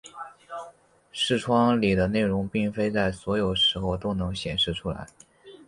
[1.11, 5.05] 视窗里的内容并非在所有时候都能显示出来。